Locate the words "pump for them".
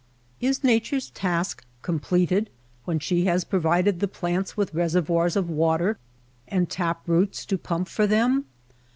7.59-8.45